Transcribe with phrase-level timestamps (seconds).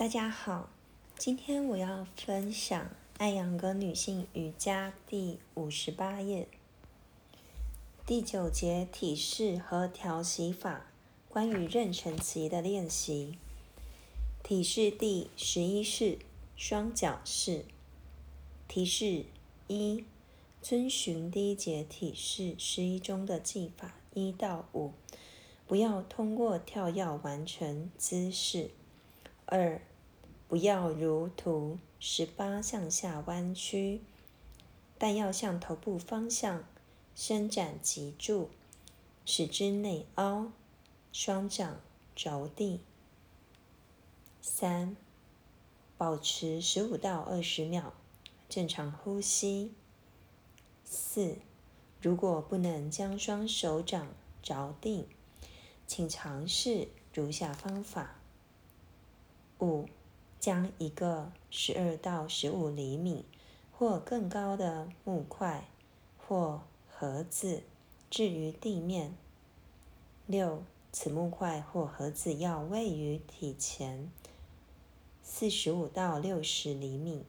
[0.00, 0.70] 大家好，
[1.18, 2.84] 今天我要分享
[3.18, 6.48] 《爱扬格女性瑜伽》第五十八页
[8.06, 10.86] 第九节体式和调息法，
[11.28, 13.36] 关于妊娠期的练习。
[14.42, 16.18] 体式第十一式
[16.56, 17.66] 双脚式。
[18.66, 19.26] 提示
[19.68, 20.02] 一：
[20.62, 24.92] 遵循第一节体式十一中的技法一到五，
[25.66, 28.70] 不要通过跳跃完成姿势。
[29.44, 29.82] 二
[30.50, 34.00] 不要如图十八向下弯曲，
[34.98, 36.64] 但要向头部方向
[37.14, 38.50] 伸展脊柱，
[39.24, 40.50] 使之内凹，
[41.12, 41.80] 双掌
[42.16, 42.80] 着地。
[44.42, 44.96] 三，
[45.96, 47.92] 保持十五到二十秒
[48.48, 49.72] 正常呼吸。
[50.84, 51.36] 四，
[52.02, 54.08] 如果不能将双手掌
[54.42, 55.06] 着地，
[55.86, 58.16] 请尝试如下方法。
[59.60, 59.86] 五。
[60.40, 63.26] 将一个十二到十五厘米
[63.70, 65.68] 或更高的木块
[66.16, 67.62] 或盒子
[68.08, 69.14] 置于地面。
[70.26, 74.10] 六，此木块或盒子要位于体前
[75.22, 77.26] 四十五到六十厘米，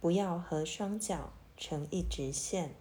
[0.00, 2.74] 不要和双脚成一直线。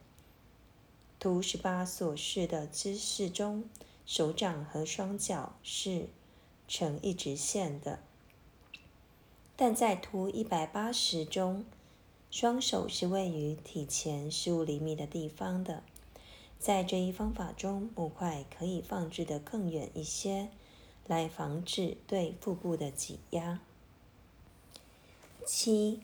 [1.19, 3.63] 图十八所示的姿势中，
[4.05, 6.09] 手掌和双脚是
[6.67, 7.99] 成一直线的。
[9.55, 11.63] 但在图一百八十中，
[12.31, 15.83] 双手是位于体前十五厘米的地方的。
[16.57, 20.49] 在这一方法中，木块可以放置得更远一些，
[21.05, 23.59] 来防止对腹部的挤压。
[25.45, 25.99] 七，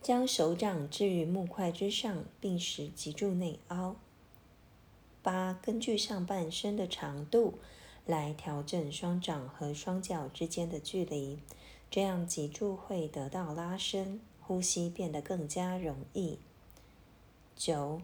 [0.00, 3.96] 将手掌置于木块之上，并使脊柱内凹。
[5.22, 7.58] 八，根据上半身的长度
[8.06, 11.38] 来调整双掌和双脚之间的距离。
[11.90, 16.38] 这样脊柱会得到拉伸，呼吸变得更加容易。
[17.56, 18.02] 九，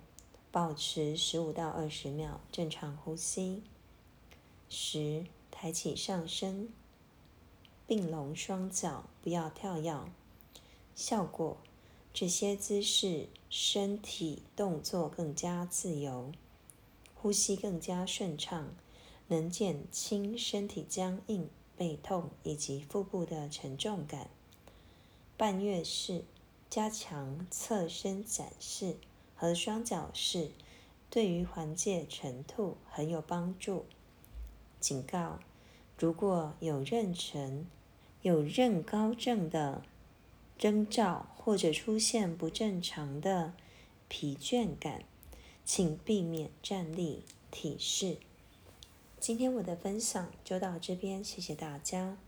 [0.51, 3.63] 保持十五到二十秒正常呼吸。
[4.70, 6.70] 十，抬起上身，
[7.86, 9.95] 并拢双脚，不要跳跃。
[10.97, 11.58] 效果：
[12.13, 16.33] 这些姿势身体动作更加自由，
[17.14, 18.75] 呼吸更加顺畅，
[19.29, 21.51] 能减轻身体僵硬。
[21.77, 24.29] 背痛以及腹部的沉重感，
[25.36, 26.24] 半月式
[26.70, 28.96] 加强侧身展示
[29.35, 30.51] 和双脚式，
[31.11, 33.84] 对于缓解沉吐很有帮助。
[34.80, 35.39] 警告：
[35.98, 37.64] 如果有妊娠、
[38.23, 39.83] 有妊高症的
[40.58, 43.52] 征兆，或者出现不正常的
[44.08, 45.05] 疲倦感，
[45.64, 48.18] 请避免站立体式。
[49.27, 52.18] 今天我的分享就到这边，谢谢大家。